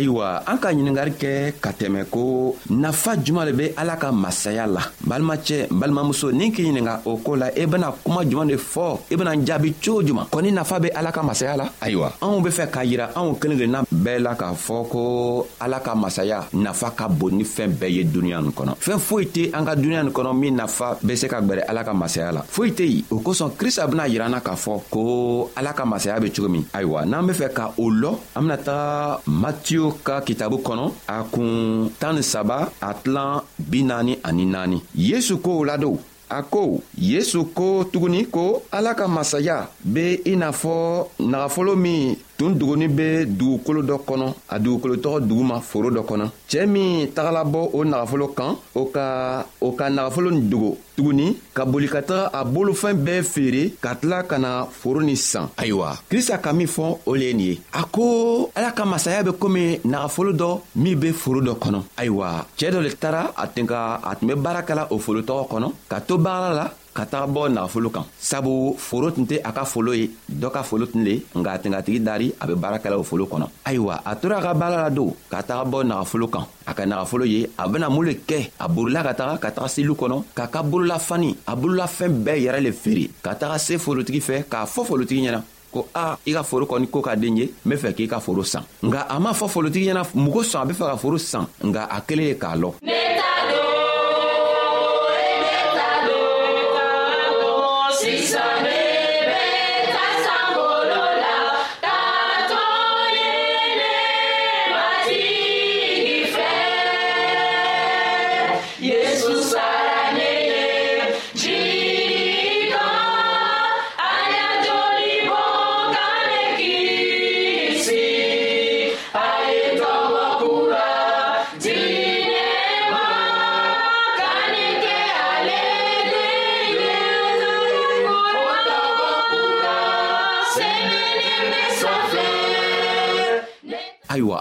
ayiwa 0.00 0.42
an 0.48 0.56
ka 0.58 0.70
ɲiningari 0.72 1.12
kɛ 1.12 1.52
ka 1.60 1.70
tɛmɛ 1.76 2.08
ko 2.10 2.56
nafa 2.70 3.16
juman 3.22 3.44
le 3.44 3.52
be 3.52 3.64
ala 3.76 3.96
ka 4.00 4.08
masaya 4.10 4.66
la 4.66 4.80
balimacɛ 5.04 5.68
balimamuso 5.68 6.32
ni 6.32 6.50
k'i 6.50 6.64
ɲininga 6.72 7.02
o 7.04 7.18
koo 7.20 7.36
la 7.36 7.48
i 7.52 7.60
e 7.62 7.66
bena 7.68 7.92
kuma 8.02 8.24
juman 8.24 8.48
de 8.48 8.56
fɔ 8.56 8.98
i 9.12 9.14
e 9.14 9.16
bena 9.16 9.34
jaabi 9.36 9.74
coo 9.84 10.00
juman 10.00 10.24
kɔni 10.32 10.52
nafa 10.56 10.80
be 10.80 10.88
ala 10.96 11.12
ka 11.12 11.22
masaya 11.22 11.56
la 11.60 11.66
ayiwa 11.82 12.14
anw 12.24 12.40
be 12.42 12.48
fɛ 12.50 12.64
k'a 12.72 12.84
yira 12.84 13.04
anw 13.14 13.36
kelen 13.38 13.58
kelenna 13.60 13.84
bɛɛ 13.92 14.18
la 14.24 14.34
k'a 14.34 14.54
fɔ 14.56 14.76
ko 14.88 15.00
ala 15.60 15.78
ka 15.84 15.94
masaya 15.94 16.40
nafa 16.54 16.94
ka 16.96 17.06
bon 17.06 17.36
ni 17.36 17.44
fɛɛn 17.44 17.76
bɛɛ 17.76 17.90
ye 17.92 18.02
duniɲa 18.04 18.40
nin 18.42 18.52
kɔnɔ 18.56 18.72
fɛɛn 18.80 18.98
foyi 18.98 19.26
tɛ 19.28 19.42
an 19.52 19.64
ka 19.66 19.74
duniɲa 19.76 20.04
nin 20.08 20.12
kɔnɔ 20.16 20.32
min 20.38 20.56
nafa 20.56 20.96
be 21.04 21.14
se 21.14 21.28
ka 21.28 21.40
gwɛrɛ 21.42 21.68
ala 21.68 21.84
ka 21.84 21.92
masaya 21.92 22.32
la 22.32 22.40
foyi 22.48 22.72
tɛ 22.72 22.84
yen 22.88 23.04
o 23.12 23.20
kosɔn 23.20 23.50
krista 23.52 23.86
bena 23.86 24.04
yiranna 24.08 24.40
k'a 24.40 24.56
fɔ 24.56 24.80
ko 24.88 25.02
ala 25.54 25.74
ka 25.76 25.84
masaya 25.84 26.18
be 26.20 26.30
cogo 26.32 26.48
min 26.48 26.64
ayiwa 26.72 27.04
n'an 27.04 27.26
be 27.26 27.32
fɛ 27.36 27.52
ka 27.52 27.70
o 27.76 27.82
lɔ 27.92 28.16
an 28.34 28.40
bena 28.48 28.56
taga 28.56 29.20
matiyo 29.28 29.89
kristoforo 29.92 29.98
ka 30.04 30.20
kitabu 30.24 30.58
kɔnɔ 30.58 30.86
a 31.08 31.24
kun 31.32 31.90
tan 31.98 32.14
ni 32.16 32.22
saba 32.22 32.70
a 32.80 32.94
tilan 32.94 33.40
bi 33.58 33.82
naani 33.82 34.18
ani 34.22 34.44
naani 34.46 34.78
yesu 34.94 35.38
kow 35.38 35.64
ladon 35.64 35.98
a 36.30 36.42
ko 36.42 36.80
yesu 36.96 37.44
ko 37.54 37.84
tuguni 37.90 38.24
ko 38.30 38.62
ala 38.72 38.94
ka 38.94 39.06
masaya 39.08 39.68
be 39.84 40.04
i 40.30 40.36
n'a 40.36 40.52
fɔ 40.52 41.06
nagafolo 41.30 41.76
min 41.76 42.16
tun 42.40 42.54
duguni 42.60 42.88
be 42.96 43.08
dugukolo 43.26 43.80
dɔ 43.82 43.96
kɔnɔ 44.08 44.26
a 44.48 44.58
dugukolo 44.58 44.94
tɔgɔ 44.96 45.20
dugu 45.28 45.42
ma 45.42 45.60
foro 45.60 45.90
dɔ 45.90 46.00
kɔnɔ 46.08 46.24
cɛɛ 46.48 46.66
min 46.66 47.08
tagalabɔ 47.14 47.58
o 47.74 47.84
nagafolo 47.84 48.28
kan 48.34 48.56
o 48.74 48.86
ka 48.86 49.44
o 49.60 49.72
ka 49.76 49.84
nagafolo 49.90 50.30
nin 50.30 50.48
dogo 50.50 50.76
tuguni 50.96 51.36
ka 51.52 51.66
boli 51.66 51.86
ka 51.86 52.00
taga 52.00 52.30
a 52.32 52.42
bolofɛn 52.44 52.96
bɛɛ 53.04 53.22
feere 53.26 53.62
ka 53.80 53.92
tila 53.94 54.22
ka 54.26 54.38
na 54.38 54.64
foro 54.70 55.00
nin 55.02 55.16
san 55.16 55.50
ayiwa 55.56 55.88
krista 56.08 56.38
ka 56.40 56.52
min 56.54 56.66
fɔ 56.66 56.98
o 57.04 57.12
le 57.14 57.24
ye 57.28 57.34
nin 57.34 57.40
ye 57.46 57.60
a 57.74 57.84
ko 57.84 58.50
ala 58.56 58.72
ka 58.72 58.86
masaya 58.86 59.22
be 59.22 59.32
komi 59.32 59.78
nagafolo 59.84 60.32
dɔ 60.32 60.60
min 60.76 60.96
be 60.98 61.12
foro 61.12 61.40
dɔ 61.42 61.52
kɔnɔ 61.60 61.82
ayiwa 61.98 62.46
cɛɛ 62.56 62.70
dɔ 62.72 62.80
le 62.82 62.90
tara 62.96 63.32
a 63.36 63.46
tun 63.48 63.66
ka 63.66 64.00
a 64.02 64.16
tun 64.16 64.28
be 64.28 64.34
baara 64.34 64.62
kɛla 64.64 64.88
o 64.90 64.96
folo 64.98 65.20
tɔgɔ 65.20 65.46
kɔnɔ 65.50 65.72
ka 65.90 65.98
to 66.00 66.16
baara 66.16 66.54
la 66.54 66.72
ka 66.94 67.04
taga 67.06 67.26
bɔ 67.26 67.48
nagafolo 67.52 67.90
kan 67.90 68.04
sabu 68.18 68.74
foro 68.78 69.10
tun 69.10 69.24
tɛ 69.26 69.36
a 69.44 69.52
ka 69.52 69.64
folo 69.64 69.92
ye 69.92 70.10
dɔ 70.30 70.50
ka 70.52 70.62
folo 70.62 70.86
tun 70.86 71.04
le 71.04 71.14
nka 71.36 71.50
a 71.54 71.58
tun 71.58 71.70
ka 71.72 71.80
tigi 71.82 72.00
dari 72.00 72.32
a 72.40 72.46
be 72.46 72.54
baara 72.54 72.78
kɛla 72.78 72.98
o 72.98 73.02
folo 73.02 73.24
kɔnɔ 73.30 73.46
ayiwa 73.64 74.02
a 74.04 74.16
tora 74.16 74.38
a 74.38 74.42
ka 74.42 74.54
baara 74.54 74.82
la 74.82 74.88
don 74.90 75.14
ka 75.30 75.42
taga 75.42 75.64
bɔ 75.70 75.84
nagafolo 75.86 76.26
kan 76.30 76.44
a 76.66 76.74
ka 76.74 76.82
nagafolo 76.86 77.24
ye 77.28 77.46
a 77.58 77.68
bena 77.68 77.88
mun 77.90 78.04
le 78.06 78.14
kɛ 78.28 78.50
a 78.58 78.68
borila 78.68 79.02
ka 79.02 79.12
taga 79.14 79.38
ka 79.40 79.50
taga 79.50 79.68
selu 79.68 79.94
kɔnɔ 79.94 80.24
k'a 80.34 80.46
ka 80.50 80.62
bololafani 80.62 81.36
a 81.46 81.54
bololafɛn 81.56 82.10
bɛɛ 82.24 82.36
yɛrɛ 82.44 82.60
le 82.64 82.72
feere 82.72 83.08
ka 83.22 83.34
taga 83.34 83.58
se 83.58 83.74
folotigi 83.78 84.20
fɛ 84.20 84.44
k'a 84.50 84.66
fɔ 84.66 84.84
folotigi 84.86 85.22
ɲɛna 85.26 85.42
ko 85.70 85.86
a 85.94 86.18
i 86.26 86.32
ka 86.32 86.42
foro 86.42 86.66
kɔni 86.66 86.86
ko 86.90 87.00
ka 87.00 87.14
den 87.14 87.36
ye 87.36 87.44
n 87.44 87.70
be 87.70 87.76
fɛ 87.76 87.94
k'i 87.94 88.08
ka 88.10 88.18
foro 88.18 88.42
san 88.42 88.64
nka 88.82 89.06
a 89.08 89.20
m'a 89.20 89.30
fɔ 89.30 89.46
folotigi 89.48 89.90
ɲɛna 89.94 90.02
mugo 90.14 90.42
sɔn 90.42 90.62
a 90.62 90.66
be 90.66 90.74
fɛ 90.74 90.84
ka 90.90 90.96
foro 90.96 91.16
san 91.18 91.46
nka 91.62 91.86
a 91.88 92.00
kelen 92.02 92.26
ye 92.26 92.34
k'a 92.34 92.56
lɔn 92.58 92.74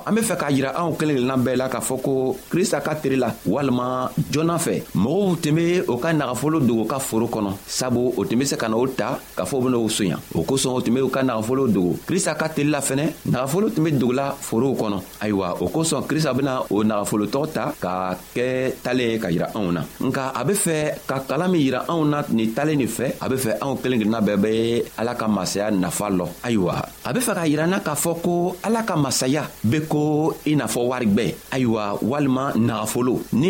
an 0.09 0.15
be 0.15 0.21
fɛ 0.25 0.35
k'a 0.41 0.49
yira 0.49 0.69
anw 0.79 0.93
kelen 0.97 1.17
kelenna 1.17 1.35
bɛɛ 1.37 1.55
la 1.61 1.67
k'a 1.69 1.79
fɔ 1.81 1.95
ko 2.01 2.13
krista 2.49 2.79
ka 2.81 2.95
teri 2.95 3.15
la 3.15 3.29
walima 3.45 4.09
joona 4.33 4.55
fɛ 4.57 4.73
mɔgɔw 4.95 5.41
tun 5.41 5.55
be 5.55 5.65
o 5.87 5.97
ka 5.97 6.09
nagafolo 6.13 6.59
dogo 6.65 6.85
ka 6.85 6.97
foro 6.99 7.27
kɔnɔ 7.27 7.51
sabu 7.67 8.11
o 8.17 8.23
tun 8.25 8.39
be 8.39 8.45
se 8.45 8.55
ka 8.57 8.67
na 8.69 8.75
o 8.77 8.87
ta 8.87 9.19
k'a 9.37 9.43
fɔ 9.45 9.53
o 9.53 9.61
ben'o 9.61 9.87
soɲa 9.87 10.17
o 10.33 10.41
kosɔn 10.43 10.73
o 10.77 10.81
tun 10.81 10.93
be 10.95 10.99
u 11.01 11.09
ka 11.09 11.21
nagafolo 11.21 11.67
dogo 11.71 11.93
krista 12.07 12.33
ka 12.35 12.47
teri 12.49 12.71
la 12.71 12.79
fɛnɛ 12.79 13.05
nagafolo 13.27 13.69
tun 13.75 13.83
be 13.83 13.91
dogola 13.91 14.33
forow 14.41 14.73
kɔnɔ 14.73 14.99
ayiwa 15.21 15.57
o 15.61 15.67
kosɔn 15.69 16.07
krista 16.09 16.33
bena 16.35 16.59
o 16.71 16.83
nagafolotɔgɔ 16.83 17.53
ta 17.53 17.73
k'a 17.79 18.17
kɛ 18.35 18.71
talen 18.81 19.11
ye 19.11 19.19
ka 19.19 19.27
yira 19.29 19.49
anw 19.53 19.71
na 19.71 19.83
nka 19.99 20.31
a 20.33 20.43
be 20.43 20.53
fɛ 20.53 20.99
ka 21.05 21.19
kalan 21.27 21.51
min 21.51 21.61
yira 21.61 21.85
anw 21.87 22.03
na 22.09 22.23
nin 22.29 22.49
talen 22.55 22.77
nin 22.79 22.87
fɛ 22.87 23.13
a 23.21 23.29
be 23.29 23.35
fɛ 23.35 23.59
anw 23.61 23.77
kelen 23.79 23.99
kelenna 24.01 24.21
bɛɛ 24.25 24.37
be 24.41 24.81
ala 24.97 25.13
ka 25.13 25.27
masaya 25.27 25.69
nafa 25.71 26.09
lɔ 26.09 26.25
ayiwa 26.47 26.73
a 27.05 27.13
be 27.13 27.19
fɛ 27.19 27.33
k'a 27.35 27.47
yirana 27.53 27.79
k'a 27.83 27.93
fɔ 27.95 28.21
ko 28.23 28.55
ala 28.63 28.81
ka 28.83 28.95
masaya 28.95 29.45
be 29.69 29.79
ko 29.85 29.98
ko 29.99 30.33
i 30.45 30.55
n'a 30.55 30.67
fɔ 30.67 30.81
warigwɛ 30.89 31.23
ayiwa 31.53 31.83
walima 32.09 32.43
nagafolo 32.67 33.13
ni 33.33 33.49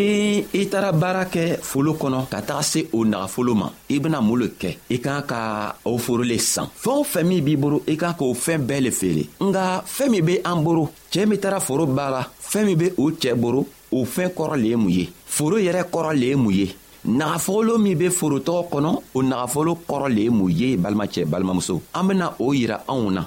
i 0.59 0.63
taara 0.71 0.91
baara 1.01 1.23
kɛ 1.33 1.43
folo 1.69 1.91
kɔnɔ 2.01 2.17
ka 2.31 2.39
taga 2.47 2.63
se 2.71 2.79
o 2.97 3.05
nagafolo 3.12 3.53
ma 3.62 3.67
i 3.89 3.99
bena 4.03 4.19
mun 4.27 4.38
le 4.41 4.47
kɛ 4.62 4.71
i 4.89 4.97
kan 5.05 5.21
ka 5.31 5.39
o 5.85 5.93
foro 6.05 6.23
le 6.23 6.38
san 6.39 6.67
fɛɛn 6.83 6.99
o 7.01 7.05
fɛn 7.13 7.23
min 7.29 7.41
b'i 7.45 7.55
boro 7.62 7.77
i 7.88 7.95
kan 8.01 8.13
k'o 8.19 8.33
fɛɛn 8.45 8.65
bɛɛ 8.69 8.81
le 8.85 8.91
feere 8.99 9.23
nga 9.49 9.65
fɛɛn 9.95 10.09
min 10.13 10.25
be 10.29 10.33
an 10.51 10.63
boro 10.65 10.83
cɛɛ 11.12 11.25
min 11.29 11.39
tara 11.39 11.59
foro 11.59 11.85
b'a 11.85 12.07
la 12.15 12.21
fɛɛn 12.51 12.65
min 12.67 12.77
be 12.81 12.88
o 12.97 13.12
cɛɛ 13.21 13.33
boro 13.41 13.62
o 13.93 13.99
fɛn 14.15 14.29
kɔrɔ 14.38 14.55
le 14.62 14.67
ye 14.71 14.75
mun 14.75 14.89
ye 14.97 15.05
foro 15.38 15.55
yɛrɛ 15.57 15.81
kɔrɔ 15.93 16.13
le 16.19 16.25
ye 16.31 16.35
mun 16.35 16.53
ye 16.53 16.65
nagafolo 17.07 17.77
min 17.83 17.97
be 17.97 18.07
forotɔgɔ 18.09 18.63
kɔnɔ 18.73 18.93
o 19.15 19.21
nagafolo 19.23 19.77
kɔrɔ 19.88 20.07
le 20.15 20.21
ye 20.21 20.29
mun 20.29 20.49
ye 20.51 20.75
balimacɛ 20.77 21.25
balimamuso 21.25 21.81
an 21.95 22.03
bena 22.07 22.33
o 22.39 22.51
yira 22.53 22.81
anw 22.88 23.12
na 23.17 23.25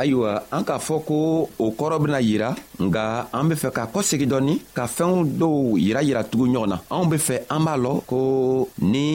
ayiwa 0.00 0.30
an 0.56 0.64
k'a 0.68 0.76
fɔ 0.86 0.94
ko 1.08 1.16
o 1.64 1.66
kɔrɔ 1.78 1.96
bena 2.02 2.18
yira 2.28 2.50
nga 2.86 3.04
an 3.36 3.48
be 3.48 3.54
fɛ 3.62 3.68
ka 3.76 3.82
kɔsegi 3.92 4.26
dɔɔni 4.30 4.54
ka 4.76 4.84
fɛɛnw 4.96 5.16
dɔw 5.40 5.56
yira 5.84 6.00
yiratugu 6.08 6.44
ɲɔgɔn 6.52 6.68
na 6.72 6.76
anw 6.94 7.04
be 7.10 7.16
fɛ 7.26 7.36
an 7.54 7.62
b'a 7.66 7.74
lɔn 7.84 7.96
ko 8.10 8.18
ni 8.92 9.06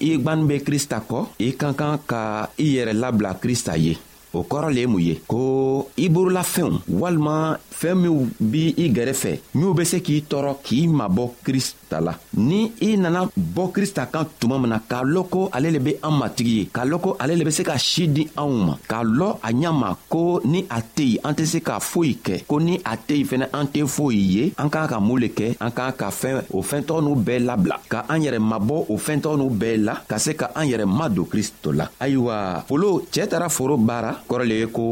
i 0.00 0.10
gwani 0.22 0.44
be 0.50 0.56
krista 0.66 0.98
kɔ 1.10 1.18
i 1.38 1.48
ka 1.60 1.68
kan 1.78 1.98
ka 2.10 2.22
i 2.64 2.66
yɛrɛ 2.74 2.92
labila 3.02 3.32
krista 3.42 3.74
ye 3.84 3.94
o 4.34 4.42
kɔrɔ 4.48 4.68
le 4.70 4.80
ye 4.80 4.86
mun 4.86 5.00
ye 5.02 5.14
ko 5.28 5.88
i 5.96 6.08
bololafɛnw 6.08 6.88
walima 6.88 7.58
fɛɛn 7.70 7.98
minw 8.00 8.26
b' 8.40 8.74
i 8.78 8.90
gɛrɛfɛ 8.92 9.38
minw 9.54 9.74
be 9.74 9.84
se 9.84 10.00
k'i 10.00 10.22
tɔɔrɔ 10.28 10.54
k'i 10.64 10.88
mabɔ 10.88 11.28
krista 11.44 12.00
la 12.00 12.14
ni 12.36 12.72
i 12.80 12.96
nana 12.96 13.28
bɔ 13.36 13.64
krista 13.72 14.06
kan 14.10 14.26
tuma 14.40 14.58
min 14.58 14.70
na 14.70 14.78
k'a 14.80 15.02
lɔn 15.04 15.28
ko 15.30 15.48
ale 15.52 15.70
le 15.70 15.78
be 15.80 15.96
an 16.02 16.16
matigi 16.18 16.50
ye 16.58 16.64
k'a 16.72 16.84
lɔn 16.84 17.00
ko 17.02 17.16
ale 17.20 17.36
le 17.36 17.44
be 17.44 17.50
se 17.50 17.62
ka 17.64 17.76
sii 17.78 18.08
di 18.12 18.24
anw 18.36 18.50
ma 18.66 18.76
k'a 18.88 19.02
lɔn 19.04 19.36
a 19.42 19.52
ɲama 19.52 19.96
ko 20.08 20.40
ni 20.44 20.64
a 20.70 20.80
tɛ 20.80 21.02
yen 21.08 21.20
an 21.26 21.32
tɛ 21.34 21.44
se 21.46 21.60
ka 21.60 21.78
foyi 21.80 22.16
kɛ 22.24 22.44
ko 22.48 22.58
ni 22.60 22.76
a 22.84 22.96
tɛ 22.96 23.14
yen 23.16 23.26
fɛnɛ 23.26 23.46
an 23.52 23.66
tɛ 23.66 23.86
foyi 23.86 24.18
ye 24.34 24.52
an 24.58 24.68
k'an 24.70 24.88
ka 24.88 25.00
mun 25.00 25.20
le 25.20 25.28
kɛ 25.28 25.56
an 25.60 25.70
k'an 25.70 25.92
ka 25.96 26.10
fɛn 26.10 26.42
o 26.54 26.62
fɛntɔgɔ 26.62 27.02
n'u 27.02 27.14
bɛɛ 27.22 27.38
labila 27.44 27.78
ka 27.88 28.04
an 28.08 28.20
yɛrɛ 28.22 28.38
mabɔ 28.40 28.86
o 28.88 28.96
fɛntɔgɔ 28.96 29.36
n'u 29.36 29.50
bɛɛ 29.50 29.76
la 29.84 29.94
ka 30.08 30.18
se 30.18 30.34
ka 30.34 30.46
an 30.54 30.64
yɛrɛ 30.68 30.86
madon 30.86 31.24
kristo 31.26 31.72
la 31.76 31.88
ayiwa 32.00 32.64
folo 32.66 33.00
cɛɛ 33.12 33.28
taara 33.28 33.48
foro 33.50 33.76
baara 33.76 34.21
kɔrɔ 34.28 34.44
le 34.50 34.54
ye 34.60 34.66
ko 34.76 34.84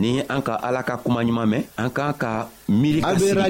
ni 0.00 0.10
an 0.34 0.40
ka 0.46 0.54
ala 0.66 0.80
ka 0.88 0.94
kumaɲuman 1.04 1.46
mɛn 1.52 1.62
an 1.82 1.88
k'an 1.96 2.14
ka 2.22 2.30
miiri 2.70 3.00
ka 3.02 3.10
an 3.10 3.18
yɛrɛ 3.18 3.42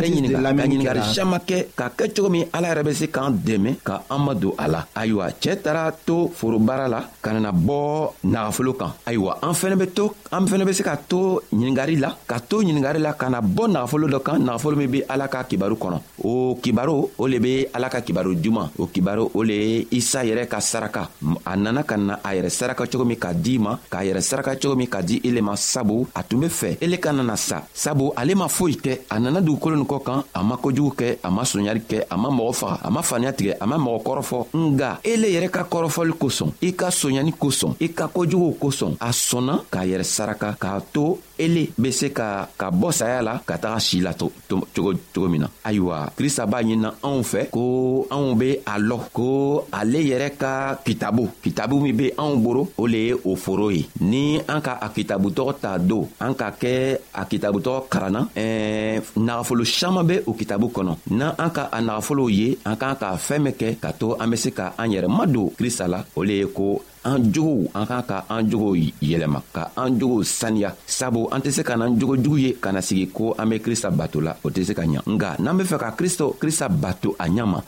ɲininga 0.00 0.94
ka 0.94 1.38
kɛ 1.46 1.58
ka 1.76 1.86
kɛ 1.98 2.04
cogo 2.14 2.28
min 2.30 2.44
ala 2.52 2.68
yɛrɛ 2.70 2.82
be 2.84 2.92
se 2.94 3.06
k'an 3.08 3.34
dɛmɛ 3.44 3.70
ka 3.84 4.02
an 4.08 4.18
madon 4.24 4.54
a 4.56 4.68
la 4.68 4.86
ayiwa 4.94 5.26
cɛɛ 5.42 5.62
tara 5.62 5.92
to 6.06 6.28
forobaara 6.32 6.88
la 6.88 7.00
ka 7.20 7.32
nana 7.32 7.50
bɔ 7.52 8.12
nagafolo 8.24 8.72
kan 8.78 8.92
ayiwa 9.06 9.38
an 9.42 9.52
fɛnɛ 9.52 9.76
be 9.78 9.86
to 9.90 10.12
an 10.32 10.46
fɛnɛ 10.46 10.64
be 10.66 10.72
se 10.72 10.82
ka 10.84 10.96
to 10.96 11.42
ɲiningari 11.52 11.98
la 12.00 12.16
ka 12.26 12.38
to 12.40 12.56
ɲiningari 12.62 13.00
la 13.00 13.12
ka 13.12 13.28
na 13.28 13.40
bɔ 13.40 13.64
nagafolo 13.72 14.06
dɔ 14.08 14.22
kan 14.22 14.38
nagafolo 14.42 14.76
min 14.76 14.88
be 14.90 15.02
ala 15.08 15.26
ka 15.28 15.42
kibaru 15.44 15.74
kɔnɔ 15.76 15.98
o 16.24 16.54
kibaru 16.62 17.10
o 17.18 17.26
le 17.26 17.38
be 17.40 17.66
ala 17.74 17.88
ka 17.90 18.00
kibaru 18.00 18.36
juman 18.40 18.70
o 18.78 18.86
kibaru 18.86 19.30
o 19.34 19.42
le 19.42 19.54
ye 19.54 19.86
isa 19.90 20.20
yɛrɛ 20.24 20.46
ka 20.48 20.58
saraka 20.60 21.08
a 21.46 21.56
nana 21.56 21.82
ka 21.82 21.96
na 21.96 22.14
a 22.22 22.28
yɛrɛ 22.34 22.50
saraka 22.50 22.86
cogo 22.86 23.04
min 23.04 23.18
ka 23.18 23.32
di 23.34 23.58
ma 23.58 23.76
k'a 23.90 24.04
yɛrɛ 24.12 24.20
saraka 24.22 24.56
cogo 24.56 24.76
min 24.76 24.86
ka 24.86 25.00
di 25.02 25.20
ele 25.24 25.40
ma 25.42 25.54
sabu 25.56 26.06
a 26.14 26.22
tun 26.22 26.40
be 26.40 26.46
fɛ 26.46 26.78
ele 26.80 26.98
ka 26.98 27.10
nana 27.12 27.36
sa 27.36 27.62
sabu 27.96 28.12
ale 28.16 28.34
ma 28.34 28.46
foyi 28.48 28.74
kɛ 28.76 28.92
a 29.08 29.18
nana 29.18 29.40
dugukolo 29.40 29.76
nin 29.76 29.86
kɔ 29.86 30.00
kan 30.04 30.22
a 30.34 30.42
ma 30.42 30.56
kojugu 30.56 30.92
kɛ 30.98 31.18
a 31.22 31.30
ma 31.30 31.42
sonyali 31.44 31.80
kɛ 31.88 32.04
a 32.10 32.16
ma 32.16 32.28
mɔgɔ 32.28 32.52
faga 32.52 32.78
a 32.84 32.90
ma 32.90 33.00
faniya 33.00 33.32
tigɛ 33.32 33.56
a 33.60 33.66
ma 33.66 33.76
mɔgɔ 33.78 33.98
kɔrɔfɔ 34.04 34.38
nga 34.74 35.00
ele 35.02 35.28
yɛrɛ 35.32 35.48
ka 35.50 35.62
kɔrɔfɔli 35.64 36.12
kosɔn 36.20 36.52
i 36.60 36.72
ka 36.76 36.88
sonyani 36.90 37.32
kosɔn 37.32 37.72
i 37.80 37.88
ka 37.88 38.08
kojuguw 38.08 38.58
kosɔn 38.60 38.96
a 39.00 39.08
sɔnna 39.10 39.62
k'a 39.72 39.84
yɛrɛ 39.86 40.04
saraka 40.04 40.54
k'a 40.60 40.80
to 40.92 41.18
ele 41.38 41.68
be 41.80 41.90
se 41.90 42.10
ka 42.12 42.48
ka 42.58 42.70
bɔ 42.70 42.92
saya 42.92 43.22
la 43.22 43.38
ka 43.46 43.56
taga 43.56 43.78
si 43.80 44.00
la 44.00 44.12
cogo 44.14 45.28
min 45.28 45.42
na 45.48 45.48
ayiwa 45.64 46.12
krista 46.16 46.44
b'a 46.46 46.60
ɲinina 46.64 46.90
anw 47.02 47.22
fɛ 47.24 47.48
ko 47.50 48.06
anw 48.10 48.36
be 48.38 48.56
a 48.66 48.76
lɔ 48.78 48.98
ko 49.12 49.66
ale 49.72 49.98
yɛrɛ 50.04 50.36
ka 50.38 50.52
kitabu 50.84 51.28
kitabu 51.42 51.80
min 51.82 51.96
be 51.96 52.10
anw 52.18 52.36
boro 52.44 52.68
o 52.78 52.84
le 52.86 52.96
ye 53.08 53.12
o 53.14 53.36
foro 53.36 53.68
ye 53.70 53.86
ni 54.00 54.38
an 54.48 54.60
ka 54.60 54.76
a 54.80 54.88
kitabu 54.92 55.30
tɔgɔ 55.30 55.52
ta 55.60 55.78
don 55.78 56.04
an 56.20 56.34
ka 56.34 56.50
kɛ 56.52 56.98
a 57.14 57.24
kitabu 57.24 57.60
tɔgɔ 57.60 57.85
yɔrɔ 57.86 57.86
kalanna 57.88 58.28
ɛɛ 58.36 58.96
eh, 58.96 59.00
nagafolo 59.16 59.64
caaman 59.64 60.06
be 60.06 60.22
o 60.26 60.32
kitabu 60.34 60.68
kɔnɔ 60.72 60.96
n'an 61.10 61.34
an 61.38 61.50
ka 61.50 61.68
a 61.72 61.80
nagafolow 61.80 62.28
ye 62.30 62.58
an 62.64 62.76
k'an 62.76 62.96
ka 62.96 63.16
fɛɛn 63.16 63.42
min 63.42 63.52
kɛ 63.52 63.80
ka 63.80 63.92
to 63.92 64.14
an 64.18 64.30
be 64.30 64.36
se 64.36 64.50
ka 64.50 64.72
an 64.78 64.88
yɛrɛ 64.90 65.08
madon 65.08 65.50
krista 65.56 65.86
la 65.88 66.02
o 66.16 66.22
le 66.22 66.32
ye 66.32 66.46
ko 66.46 66.82
an 67.04 67.22
jogow 67.32 67.68
an 67.74 67.86
k'an 67.86 68.02
ka 68.06 68.24
an 68.28 68.50
jogow 68.50 68.74
yɛlɛma 68.74 69.42
ka 69.52 69.70
an 69.76 69.98
jogow 69.98 70.22
saniya 70.22 70.74
sabu 70.86 71.28
an 71.32 71.40
tɛ 71.42 71.50
se 71.52 71.62
ka 71.62 71.74
n'an 71.76 71.96
jogo 71.98 72.16
jugu 72.16 72.38
ye 72.40 72.52
ka 72.60 72.70
na 72.72 72.80
sigi 72.80 73.06
ko 73.08 73.34
an 73.38 73.48
be 73.50 73.58
krista 73.60 73.90
bato 73.90 74.20
la 74.22 74.34
o 74.44 74.50
tɛ 74.50 74.64
se 74.64 74.74
ka 74.74 74.82
ɲa 74.82 75.02
nga 75.06 75.36
n'an 75.38 75.56
be 75.56 75.64
fɛ 75.64 75.78
ka 75.78 75.90
kristo 75.92 76.36
krista 76.38 76.68
bato 76.68 77.14
a 77.18 77.24
ɲa 77.28 77.46
ma 77.46 77.60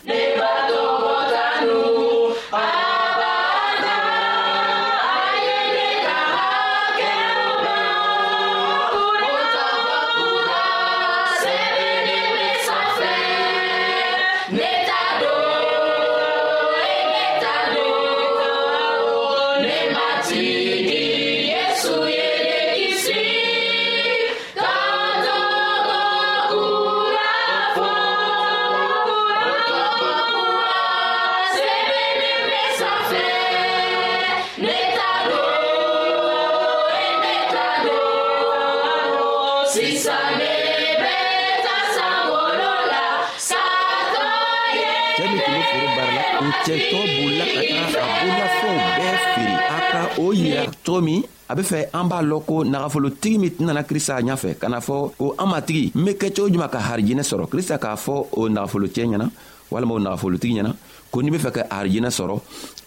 fɛ 51.68 51.78
an 51.98 52.07
b'a 52.11 52.18
lɔn 52.31 52.42
ko 52.48 52.54
nagafolotigi 52.72 53.38
min 53.42 53.50
tɛnana 53.57 53.83
krista 53.88 54.14
ɲafɛ 54.26 54.50
ka 54.61 54.66
na 54.72 54.78
fɔ 54.87 54.96
ko 55.20 55.26
an 55.42 55.48
matigi 55.52 55.92
n 55.98 56.00
be 56.07 56.12
kɛcogo 56.20 56.48
juman 56.52 56.70
ka 56.74 56.81
harijinɛ 56.88 57.22
sɔrɔ 57.31 57.44
krista 57.52 57.76
k'a 57.83 57.96
fɔ 58.04 58.14
o 58.40 58.42
nagafolocɛ 58.54 59.02
ɲɛna 59.11 59.26
walima 59.72 59.94
o 59.94 60.00
nagafolotigi 60.07 60.54
ɲɛna 60.59 60.72
ko 61.12 61.16
n'i 61.22 61.31
be 61.35 61.38
fɛ 61.44 61.50
ka 61.57 61.62
harijinɛ 61.76 62.11
sɔrɔ 62.18 62.35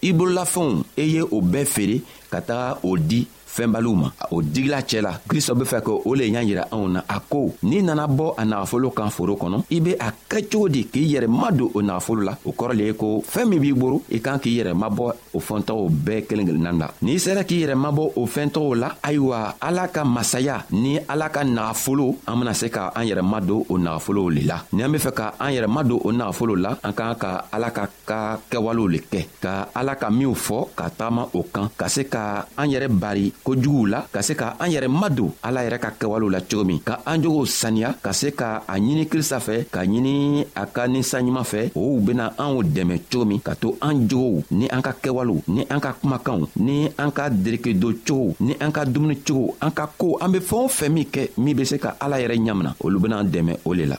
i 0.08 0.10
bololafɛnw 0.18 0.72
i 1.02 1.02
e 1.02 1.04
ye 1.14 1.22
o 1.22 1.38
bɛɛ 1.52 1.64
feere 1.74 1.96
ka 2.30 2.40
taga 2.48 2.78
o 2.88 2.90
di 3.10 3.20
fɛnbaliw 3.54 3.92
ma 4.02 4.08
o 4.30 4.40
digila 4.42 4.80
cɛɛ 4.80 5.00
la 5.02 5.12
kristɔ 5.28 5.54
be 5.54 5.64
fɛ 5.64 5.78
k' 5.84 5.92
o 6.06 6.14
le 6.14 6.24
y'a 6.28 6.40
yira 6.42 6.64
anw 6.72 6.88
na 6.88 7.02
a 7.06 7.20
ko 7.20 7.54
n'i 7.62 7.82
nana 7.82 8.06
bɔ 8.08 8.34
a 8.38 8.44
nagafolo 8.44 8.90
kan 8.94 9.10
foro 9.10 9.34
kɔnɔ 9.36 9.64
i 9.70 9.80
be 9.80 9.92
a 9.98 10.08
kɛcogo 10.30 10.68
di 10.70 10.84
k'i 10.86 11.04
yɛrɛ 11.12 11.26
ma 11.28 11.50
don 11.50 11.70
o 11.74 11.82
nagafolo 11.82 12.22
la 12.24 12.34
o 12.46 12.52
kɔrɔ 12.52 12.72
le 12.76 12.84
ye 12.84 12.92
ko 12.94 13.20
fɛɛn 13.22 13.46
min 13.48 13.60
b'i 13.60 13.72
boro 13.74 14.00
i 14.10 14.18
kan 14.20 14.38
k'i 14.38 14.56
yɛrɛ 14.58 14.72
mabɔ 14.74 15.12
o 15.34 15.38
fɛntɔgɔw 15.38 15.88
bɛɛ 16.06 16.22
kelen 16.26 16.46
kelennan 16.48 16.78
la 16.80 16.88
n'i 17.02 17.18
sera 17.18 17.44
k'i 17.44 17.60
yɛrɛ 17.66 17.74
mabɔ 17.76 18.12
o 18.16 18.24
fɛntɔgɔw 18.26 18.74
la 18.80 18.88
ayiwa 19.02 19.54
ala 19.60 19.86
ka 19.88 20.04
masaya 20.04 20.64
ni 20.70 20.98
ala 21.08 21.28
ka 21.28 21.40
nagafolo 21.44 22.16
an 22.26 22.36
bena 22.38 22.54
se 22.54 22.70
ka 22.70 22.90
an 22.96 23.04
yɛrɛ 23.04 23.22
madon 23.32 23.64
o 23.68 23.76
nagafolow 23.76 24.30
le 24.34 24.42
la 24.46 24.62
ni 24.72 24.82
an 24.82 24.90
be 24.92 24.98
fɛ 24.98 25.12
ka 25.14 25.34
an 25.38 25.50
yɛrɛ 25.52 25.68
madon 25.68 26.00
o 26.04 26.10
nagafolo 26.10 26.54
la 26.60 26.78
an 26.82 26.92
k'an 26.94 27.16
ka 27.18 27.44
ala 27.52 27.70
ka 27.70 27.86
ka 28.06 28.38
kɛwalew 28.50 28.88
le 28.92 28.98
kɛ 29.12 29.26
ka 29.42 29.68
ala 29.74 29.96
ka 29.96 30.08
minw 30.10 30.32
fɔ 30.32 30.68
ka 30.74 30.88
tagama 30.90 31.28
o 31.34 31.42
kan 31.52 31.68
ka 31.76 31.86
se 31.88 32.04
ka 32.04 32.46
an 32.56 32.70
yɛrɛ 32.70 32.88
bari 32.98 33.32
kojuguw 33.44 33.86
la 33.86 34.04
ka 34.12 34.22
se 34.22 34.34
ka 34.34 34.56
an 34.58 34.70
yɛrɛ 34.70 34.88
madon 34.88 35.30
ala 35.42 35.62
yɛrɛ 35.64 35.78
ka 35.78 35.90
kɛwalew 35.98 36.30
la 36.30 36.40
cogo 36.40 36.64
min 36.64 36.80
ka 36.80 37.00
an 37.06 37.22
jogow 37.22 37.44
saniya 37.44 37.94
ka 38.02 38.12
se 38.12 38.32
ka 38.32 38.62
a 38.66 38.74
ɲini 38.78 39.06
krista 39.08 39.38
fɛ 39.40 39.66
ka 39.70 39.82
ɲini 39.84 40.44
a 40.54 40.66
ka 40.66 40.86
ninsanɲuman 40.88 41.44
fɛ 41.44 41.70
ow 41.74 41.98
bena 42.00 42.32
anw 42.38 42.62
dɛmɛ 42.62 42.98
cogo 43.10 43.24
min 43.24 43.40
ka 43.40 43.54
to 43.54 43.76
an 43.82 44.08
jogow 44.08 44.42
ni 44.50 44.68
an 44.68 44.82
ka 44.82 44.92
kɛwalew 45.02 45.42
ni 45.48 45.66
an 45.68 45.80
ka 45.80 45.92
kumakanw 46.00 46.46
ni 46.56 46.88
an 46.98 47.10
ka 47.10 47.28
derekedon 47.30 47.94
cogow 48.06 48.36
ni 48.40 48.54
an 48.60 48.70
ka 48.72 48.84
dumuni 48.84 49.16
cogow 49.26 49.52
an 49.60 49.70
ka 49.70 49.86
koow 49.98 50.16
an 50.20 50.30
be 50.32 50.38
fɛɛn 50.38 50.64
o 50.64 50.68
fɛn 50.68 50.88
min 50.92 51.04
kɛ 51.04 51.28
min 51.38 51.56
be 51.56 51.64
se 51.64 51.78
ka 51.78 51.96
ala 52.00 52.16
yɛrɛ 52.18 52.36
ɲamina 52.38 52.74
olu 52.80 53.00
bena 53.00 53.18
an 53.18 53.26
dɛmɛ 53.26 53.56
o 53.66 53.72
le 53.74 53.84
la 53.86 53.96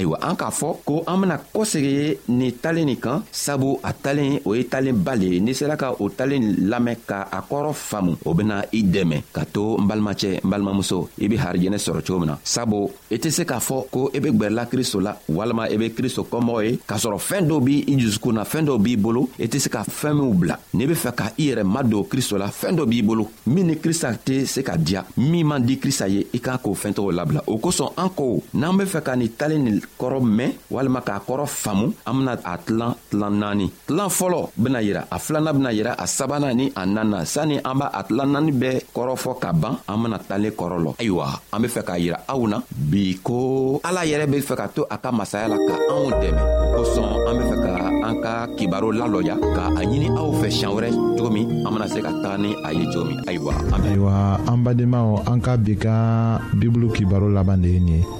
ayiwa 0.00 0.16
an 0.24 0.34
k'a 0.36 0.48
fɔ 0.50 0.68
ko 0.84 1.02
an 1.06 1.20
bena 1.20 1.36
kosegi 1.52 2.16
nin 2.32 2.52
talen 2.62 2.86
nin 2.88 2.96
kan 2.96 3.22
sabu 3.30 3.76
a 3.84 3.92
talen 3.92 4.38
o 4.44 4.54
ye 4.56 4.64
talenba 4.64 5.14
le 5.14 5.28
ye 5.34 5.40
n'i 5.44 5.52
sera 5.54 5.76
ka 5.76 5.92
o 6.00 6.08
talen 6.08 6.66
lamɛn 6.72 7.04
ka 7.06 7.28
a 7.30 7.42
kɔrɔ 7.44 7.72
faamu 7.74 8.16
o 8.24 8.32
bena 8.34 8.62
i 8.72 8.80
dɛmɛ 8.82 9.18
ka 9.36 9.44
to 9.44 9.76
n 9.78 9.84
balimacɛ 9.86 10.40
n 10.40 10.48
balimamuso 10.48 11.10
i 11.20 11.28
be 11.28 11.36
harijɛnɛ 11.36 11.76
sɔrɔ 11.76 12.00
cogo 12.00 12.18
min 12.24 12.28
na 12.32 12.38
sabu 12.42 12.88
i 13.12 13.16
tɛ 13.20 13.28
se 13.30 13.44
k'a 13.44 13.60
fɔ 13.60 13.84
ko 13.92 14.08
i 14.16 14.20
be 14.20 14.30
gwɛrɛla 14.32 14.64
kristo 14.72 15.00
la 15.04 15.12
walama 15.28 15.68
i 15.68 15.76
be 15.76 15.90
kristo 15.92 16.24
kɔmɔgɔ 16.30 16.60
ye 16.64 16.78
k'a 16.88 16.96
sɔrɔ 16.96 17.18
fɛɛn 17.20 17.44
dɔw 17.50 17.60
b' 17.60 17.84
i 17.92 18.00
jusukun 18.00 18.32
na 18.40 18.44
fɛɛn 18.44 18.64
dɔw 18.70 18.78
b'i 18.80 18.96
bolo 18.96 19.28
i 19.38 19.46
tɛ 19.52 19.58
se 19.60 19.68
ka 19.68 19.84
fɛɛn 19.84 20.14
minw 20.16 20.34
bila 20.40 20.56
n'i 20.74 20.86
be 20.88 20.94
fɛ 20.94 21.12
ka 21.14 21.28
i 21.36 21.50
yɛrɛ 21.52 21.64
madon 21.76 22.04
kristo 22.08 22.38
la 22.40 22.48
fɛɛn 22.48 22.76
dɔ 22.80 22.88
b'i 22.88 23.02
bolo 23.04 23.28
min 23.48 23.66
ni 23.66 23.74
krista 23.76 24.12
tɛ 24.16 24.46
se 24.46 24.62
ka 24.62 24.78
diya 24.80 25.04
min 25.18 25.44
man 25.46 25.62
di 25.62 25.76
krista 25.78 26.08
ye 26.08 26.24
i 26.32 26.38
k'a 26.38 26.56
k'o 26.58 26.72
fɛɛntɔgɔw 26.74 27.12
labila 27.18 27.42
o 27.46 27.58
kosɔn 27.58 27.92
an 27.98 28.08
ko 28.16 28.42
n'an 28.54 28.78
be 28.78 28.84
fɛ 28.84 29.02
ka 29.04 29.14
nin 29.16 29.28
talen 29.36 29.64
nin 29.64 29.80
kɔrɔ 30.00 30.18
mɛn 30.20 30.50
walima 30.72 31.00
k'a 31.00 31.20
kɔrɔ 31.20 31.44
faamu 31.46 31.92
an 32.06 32.12
bena 32.16 32.32
a 32.44 32.56
tilan 32.58 32.94
tilan 33.10 33.30
naani 33.36 33.68
tilan 33.86 34.08
fɔlɔ 34.08 34.38
bena 34.56 34.80
yira 34.82 35.04
a 35.10 35.18
filanan 35.18 35.52
bena 35.52 35.70
yira 35.72 35.92
a 35.98 36.04
sabanan 36.06 36.56
ni 36.56 36.72
a 36.74 36.86
nana 36.86 37.24
sanni 37.26 37.58
an 37.62 37.74
b'a 37.78 37.90
a 37.92 38.02
tilan 38.04 38.32
naani 38.32 38.52
bɛɛ 38.52 38.80
kɔrɔfɔ 38.94 39.38
ka 39.40 39.52
ban 39.52 39.76
an 39.88 40.02
bena 40.02 40.18
talen 40.18 40.52
kɔrɔ 40.52 40.76
lɔ 40.84 40.90
ayiwa 41.00 41.26
an 41.52 41.58
be 41.62 41.68
fɛ 41.68 41.82
k'a 41.84 41.98
yira 42.00 42.18
aw 42.28 42.46
na 42.48 42.62
bi 42.74 43.18
ko 43.22 43.80
ala 43.84 44.00
yɛrɛ 44.06 44.26
be 44.32 44.40
fɛ 44.40 44.56
ka 44.56 44.66
to 44.74 44.86
a 44.90 44.96
ka 44.96 45.12
masaya 45.12 45.48
la 45.52 45.56
ka 45.68 45.76
anw 45.92 46.08
dɛmɛ 46.16 46.42
o 46.48 46.64
kosɔn 46.76 47.08
an 47.28 47.34
be 47.36 47.44
fɛ 47.44 47.56
ka 47.60 47.68
an 48.08 48.14
ka 48.22 48.32
kibaro 48.56 48.90
lalɔya 48.96 49.36
ka 49.54 49.64
a 49.76 49.82
ɲini 49.84 50.08
aw 50.16 50.32
fɛ 50.40 50.48
siɲan 50.48 50.72
wɛrɛ 50.74 50.88
cogo 51.18 51.28
min 51.30 51.44
an 51.66 51.72
bena 51.76 51.86
se 51.88 52.00
ka 52.00 52.08
taga 52.24 52.38
ni 52.40 52.56
a 52.64 52.72
ye 52.72 52.84
cogo 52.88 53.04
min 53.04 53.20
ayiwa 53.28 53.52
ayiwa 53.76 54.40
an 54.48 54.56
badenmaw 54.64 55.22
an 55.28 55.40
ka 55.42 55.56
bi 55.58 55.76
ka 55.76 56.40
bibulu 56.56 56.88
kibaro 56.96 57.28
laban 57.28 57.58
de 57.60 57.68
ye 57.68 57.80
nin 57.80 57.98
ye 58.00 58.19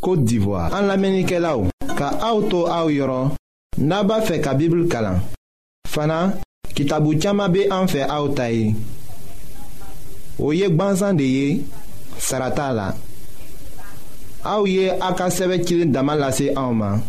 Côte 0.00 0.24
d'Ivoire. 0.24 0.72
En 0.74 0.86
l'Amérique 0.86 1.30
là 1.30 1.54
ka 1.96 2.10
auto 2.34 2.68
au 2.68 2.90
yoro, 2.90 3.30
naba 3.78 4.20
fe 4.20 4.38
ka 4.42 4.52
Bible 4.54 4.86
kalan. 4.88 5.20
Fana, 5.88 6.34
kitabu 6.74 7.14
chama 7.20 7.48
be 7.48 7.64
an 7.70 7.86
fe 7.88 8.02
aotaye. 8.02 8.74
Oye 10.38 10.68
gbansan 10.70 11.16
de 11.16 11.24
ye, 11.24 11.64
sarata 12.18 12.72
la. 12.72 12.94
Aouye 14.44 14.90
aka 15.00 15.30
seve 15.30 15.60
kilin 15.64 15.90
damalase 15.92 16.50
aoma. 16.54 17.00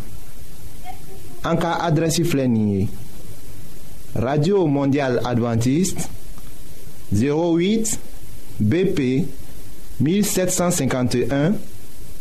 Anka 1.43 1.75
adresi 1.83 2.23
flenye. 2.23 2.87
Radio 4.15 4.65
Mondiale 4.67 5.19
Adventiste 5.25 6.07
08 7.13 7.99
BP 8.61 9.27
1751 9.99 11.53